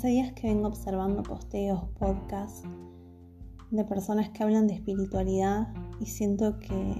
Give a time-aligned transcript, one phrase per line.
[0.00, 2.62] Hace días que vengo observando posteos, podcasts
[3.70, 6.94] de personas que hablan de espiritualidad y siento que,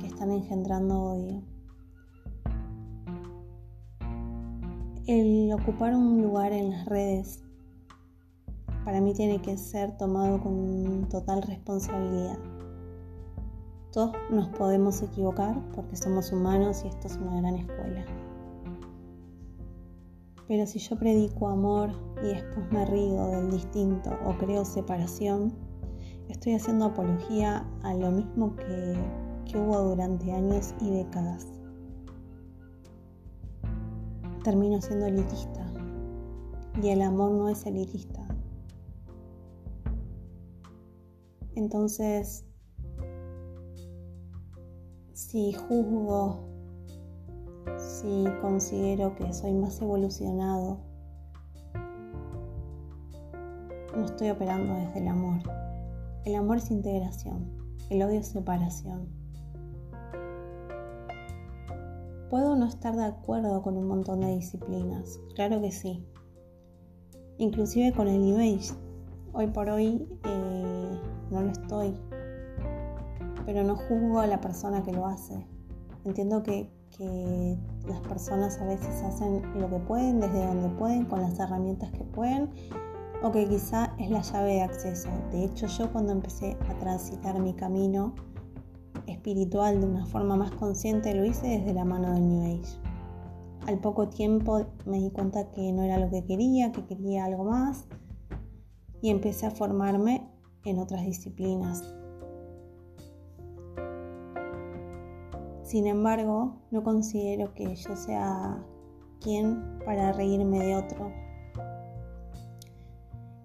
[0.00, 1.42] que están engendrando odio.
[5.06, 7.42] El ocupar un lugar en las redes
[8.84, 12.38] para mí tiene que ser tomado con total responsabilidad.
[13.92, 18.04] Todos nos podemos equivocar porque somos humanos y esto es una gran escuela.
[20.48, 21.90] Pero si yo predico amor
[22.22, 25.52] y después me río del distinto o creo separación,
[26.30, 28.96] estoy haciendo apología a lo mismo que,
[29.44, 31.46] que hubo durante años y décadas.
[34.42, 35.70] Termino siendo elitista
[36.82, 38.26] y el amor no es elitista.
[41.56, 42.46] Entonces,
[45.12, 46.47] si juzgo,
[48.00, 50.78] si considero que soy más evolucionado,
[53.96, 55.40] no estoy operando desde el amor.
[56.24, 57.50] El amor es integración,
[57.90, 59.08] el odio es separación.
[62.30, 66.06] Puedo no estar de acuerdo con un montón de disciplinas, claro que sí.
[67.38, 68.60] Inclusive con el New.
[69.32, 71.00] Hoy por hoy eh,
[71.30, 71.94] no lo estoy,
[73.44, 75.46] pero no juzgo a la persona que lo hace.
[76.04, 76.77] Entiendo que,
[77.86, 82.04] las personas a veces hacen lo que pueden, desde donde pueden, con las herramientas que
[82.04, 82.50] pueden,
[83.22, 85.08] o que quizá es la llave de acceso.
[85.30, 88.14] De hecho, yo cuando empecé a transitar mi camino
[89.06, 92.80] espiritual de una forma más consciente, lo hice desde la mano del New Age.
[93.66, 97.44] Al poco tiempo me di cuenta que no era lo que quería, que quería algo
[97.44, 97.86] más,
[99.02, 100.28] y empecé a formarme
[100.64, 101.94] en otras disciplinas.
[105.68, 108.64] Sin embargo, no considero que yo sea
[109.20, 111.12] quien para reírme de otro.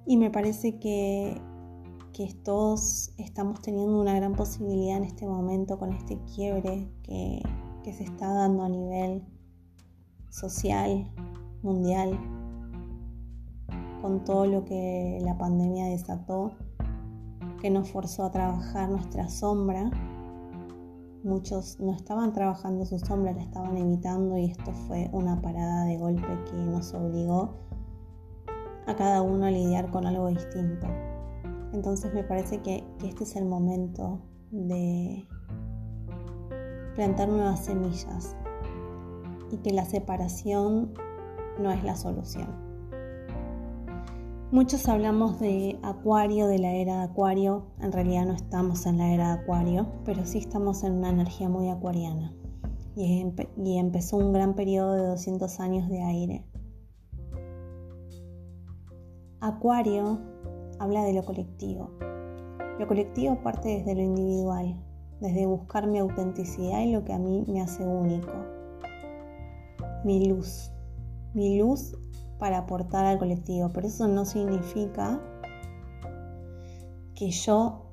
[0.05, 1.41] Y me parece que,
[2.13, 7.41] que todos estamos teniendo una gran posibilidad en este momento con este quiebre que,
[7.83, 9.21] que se está dando a nivel
[10.29, 11.11] social,
[11.61, 12.17] mundial,
[14.01, 16.53] con todo lo que la pandemia desató
[17.59, 19.91] que nos forzó a trabajar nuestra sombra.
[21.23, 25.97] Muchos no estaban trabajando su sombra, la estaban evitando y esto fue una parada de
[25.97, 27.53] golpe que nos obligó
[28.87, 30.85] a cada uno a lidiar con algo distinto.
[31.71, 34.19] Entonces me parece que, que este es el momento
[34.51, 35.25] de
[36.95, 38.35] plantar nuevas semillas
[39.49, 40.93] y que la separación
[41.57, 42.62] no es la solución.
[44.53, 47.65] Muchos hablamos de Acuario, de la era de Acuario.
[47.81, 51.49] En realidad no estamos en la era de Acuario, pero sí estamos en una energía
[51.49, 52.35] muy acuariana.
[52.95, 56.45] Y, empezó un gran periodo de 200 años de aire.
[59.39, 60.21] Acuario
[60.77, 61.89] habla de lo colectivo.
[62.77, 64.79] Lo colectivo parte desde lo individual,
[65.19, 68.31] desde buscar mi autenticidad y lo que a mí me hace único.
[70.05, 70.71] Mi luz.
[71.33, 71.97] Mi luz
[72.39, 75.21] para aportar al colectivo, pero eso no significa
[77.15, 77.83] que yo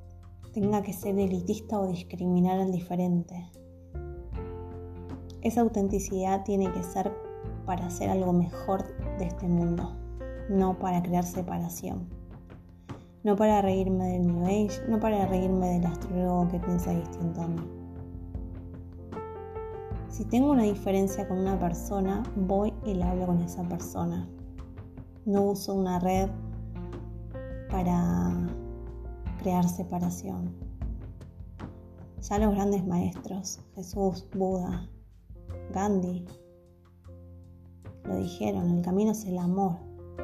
[0.53, 3.51] tenga que ser elitista o discriminar al diferente.
[5.43, 7.13] Esa autenticidad tiene que ser
[7.65, 8.85] para hacer algo mejor
[9.19, 9.97] de este mundo,
[10.49, 12.09] no para crear separación.
[13.23, 17.49] No para reírme del New Age, no para reírme del astrólogo que piensa distinto a
[17.49, 17.61] mí.
[20.09, 24.29] Si tengo una diferencia con una persona, voy y le hablo con esa persona
[25.27, 26.29] no uso una red
[27.71, 28.49] para
[29.43, 30.55] crear separación.
[32.23, 34.89] Ya los grandes maestros, Jesús, Buda,
[35.73, 36.27] Gandhi,
[38.05, 39.77] lo dijeron, el camino es el amor.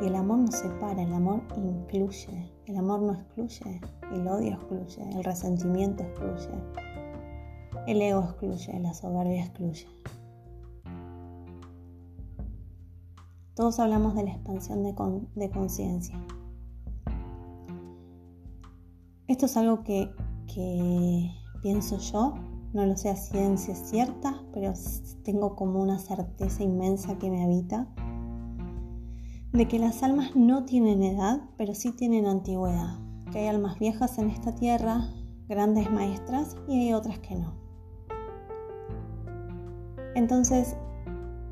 [0.02, 2.52] Y el amor no separa, el amor incluye.
[2.66, 3.80] El amor no excluye,
[4.12, 6.50] el odio excluye, el resentimiento excluye,
[7.86, 9.86] el ego excluye, la soberbia excluye.
[13.56, 16.14] Todos hablamos de la expansión de, conciencia.
[19.28, 20.10] Esto es algo que,
[21.62, 22.34] pienso yo,
[22.74, 24.74] no lo sé a ciencia cierta, pero
[25.24, 27.88] tengo como una certeza inmensa que me habita
[29.54, 32.98] de que las almas no tienen edad, pero sí tienen antigüedad,
[33.32, 35.08] que hay almas viejas en esta tierra,
[35.48, 37.54] grandes maestras, y hay otras que no.
[40.14, 40.76] Entonces,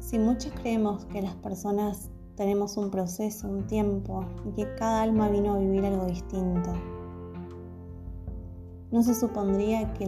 [0.04, 5.30] si muchos creemos que las personas tenemos un proceso, un tiempo, y que cada alma
[5.30, 6.74] vino a vivir algo distinto,
[8.90, 10.06] no se supondría que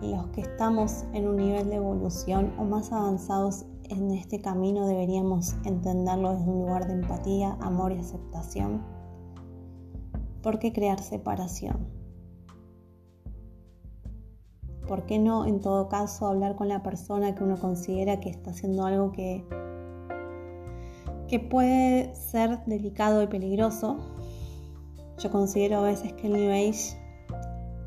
[0.00, 5.54] los que estamos en un nivel de evolución o más avanzados en este camino deberíamos
[5.64, 8.82] entenderlo desde un lugar de empatía, amor y aceptación.
[10.42, 12.03] ¿Por qué crear separación?
[14.88, 18.50] ¿Por qué no, en todo caso, hablar con la persona que uno considera que está
[18.50, 19.44] haciendo algo que,
[21.50, 23.96] puede ser delicado y peligroso?
[25.18, 26.96] Yo considero a veces que el New Age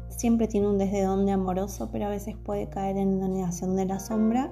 [0.09, 3.85] siempre tiene un desde donde amoroso, pero a veces puede caer en una negación de
[3.85, 4.51] la sombra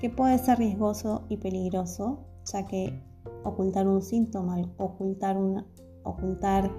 [0.00, 3.02] que puede ser riesgoso y peligroso, ya que
[3.42, 5.36] ocultar un síntoma, ocultar,
[6.04, 6.70] ocultar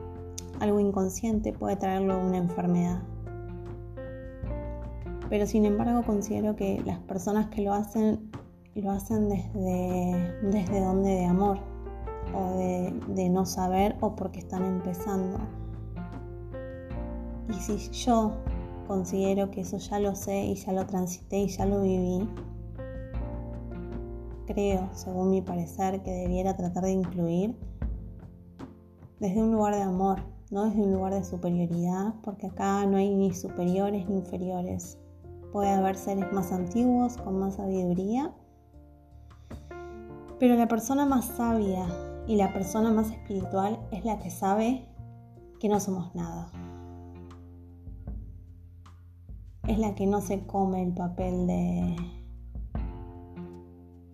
[0.61, 3.01] algo inconsciente puede traerlo una enfermedad.
[5.30, 8.31] Pero sin embargo considero que las personas que lo hacen
[8.75, 11.60] lo hacen desde, desde donde de amor
[12.33, 15.39] o de, de no saber o porque están empezando.
[17.50, 18.33] Y si yo
[18.88, 22.27] considero que eso ya lo sé y ya lo transité y ya lo viví,
[24.45, 27.56] creo, según mi parecer, que debiera tratar de incluir
[29.19, 30.19] desde un lugar de amor,
[30.51, 34.98] no desde un lugar de superioridad, porque acá no hay ni superiores ni inferiores.
[35.55, 38.29] Puede haber seres más antiguos, con más sabiduría,
[40.37, 41.87] pero la persona más sabia
[42.27, 44.85] y la persona más espiritual es la que sabe
[45.61, 46.51] que no somos nada.
[49.65, 51.95] Es la que no se come el papel de,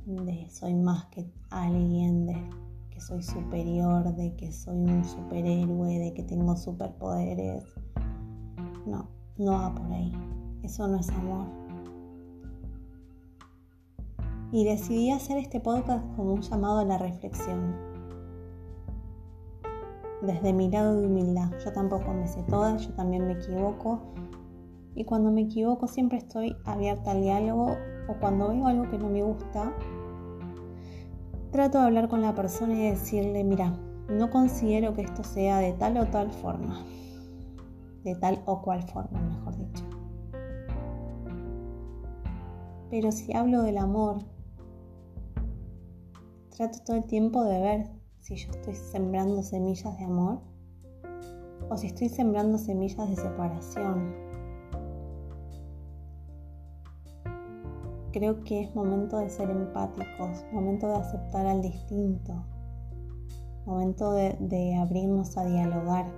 [0.05, 2.49] de soy más que alguien, de
[2.91, 7.63] que soy superior, de que soy un superhéroe, de que tengo superpoderes.
[8.85, 9.09] No,
[9.39, 10.13] no va por ahí.
[10.63, 11.47] Eso no es amor.
[14.51, 17.75] Y decidí hacer este podcast como un llamado a la reflexión.
[20.21, 21.51] Desde mi lado de humildad.
[21.63, 24.01] Yo tampoco me sé todas, yo también me equivoco.
[24.93, 27.77] Y cuando me equivoco siempre estoy abierta al diálogo
[28.07, 29.73] o cuando veo algo que no me gusta,
[31.51, 33.73] trato de hablar con la persona y decirle, mira,
[34.09, 36.83] no considero que esto sea de tal o tal forma.
[38.03, 40.00] De tal o cual forma, mejor dicho.
[42.91, 44.17] Pero si hablo del amor,
[46.55, 47.89] trato todo el tiempo de ver
[48.19, 50.41] si yo estoy sembrando semillas de amor
[51.69, 54.13] o si estoy sembrando semillas de separación.
[58.11, 62.45] Creo que es momento de ser empáticos, momento de aceptar al distinto,
[63.65, 66.11] momento de, abrirnos a dialogar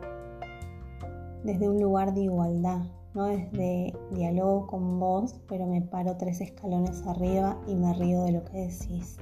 [1.44, 2.82] desde un lugar de igualdad,
[3.14, 8.32] no desde diálogo con vos, pero me paro tres escalones arriba y me río de
[8.32, 9.18] lo que decís.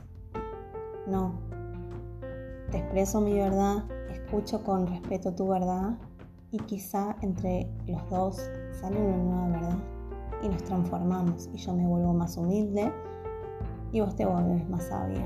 [1.07, 1.33] No.
[2.71, 5.97] Te expreso mi verdad, escucho con respeto tu verdad
[6.51, 9.77] y quizá entre los dos sale una nueva verdad
[10.41, 12.91] y nos transformamos y yo me vuelvo más humilde
[13.91, 15.23] y vos te vuelves más sabia.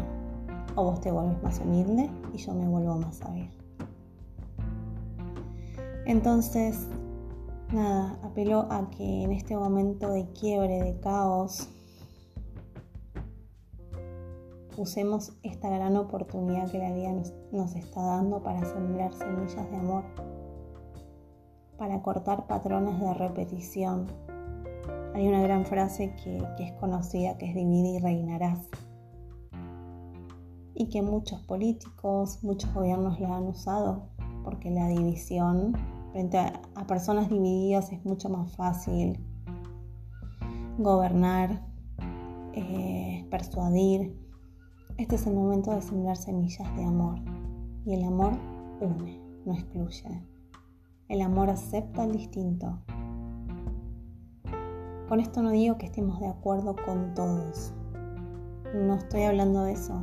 [0.75, 3.49] O vos te vuelves más humilde y yo me vuelvo más sabia.
[6.05, 6.87] Entonces,
[7.73, 11.69] nada, apelo a que en este momento de quiebre, de caos,
[14.77, 17.11] usemos esta gran oportunidad que la vida
[17.51, 20.03] nos, está dando para sembrar semillas de amor,
[21.77, 24.07] para cortar patrones de repetición.
[25.13, 28.67] Hay una gran frase que, que es conocida que es divide y reinarás
[30.75, 34.09] y que muchos políticos, muchos gobiernos la han usado
[34.43, 35.73] porque la división
[36.15, 39.19] frente a, personas divididas es mucho más fácil
[40.77, 41.61] gobernar,
[42.53, 44.17] eh, persuadir.
[44.97, 47.19] Este es el momento de sembrar semillas de amor.
[47.85, 48.31] Y el amor
[48.79, 50.23] une, no excluye.
[51.09, 52.79] El amor acepta el distinto.
[55.09, 57.73] Con esto no digo que estemos de acuerdo con todos.
[58.73, 60.01] No estoy hablando de eso.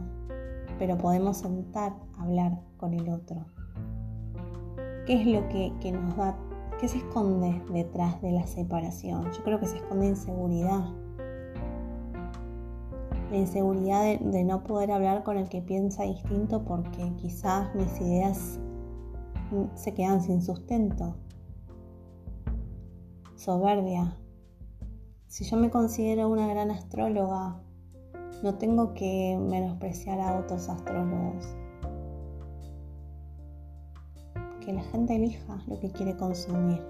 [0.78, 3.46] Pero podemos sentar a hablar con el otro
[5.06, 6.38] ¿Qué es lo que, nos da?
[6.78, 9.32] ¿Qué se esconde detrás de la separación?
[9.32, 10.84] Yo creo que se esconde inseguridad.
[13.32, 18.60] La inseguridad de, no poder hablar con el que piensa distinto porque quizás mis ideas
[19.74, 21.16] se quedan sin sustento.
[23.34, 24.16] Soberbia.
[25.26, 27.60] Si yo me considero una gran astróloga,
[28.44, 31.56] no tengo que menospreciar a otros astrólogos
[34.64, 36.80] que la gente elija lo que quiere consumir.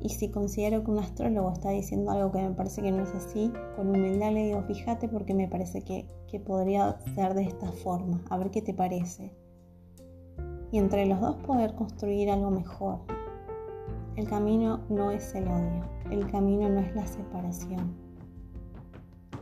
[0.00, 3.14] Y si considero que un astrólogo está diciendo algo que me parece que no es
[3.14, 7.72] así, con humildad le digo, fíjate porque me parece que, que podría ser de esta
[7.72, 9.34] forma, a ver qué te parece.
[10.70, 13.00] Y entre los dos poder construir algo mejor.
[14.16, 17.94] El camino no es el odio, el camino no es la separación.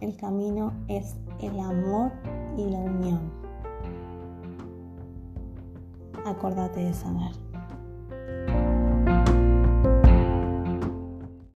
[0.00, 2.12] el camino es el amor
[2.56, 3.43] y la unión.
[6.24, 7.53] Acordate de saber.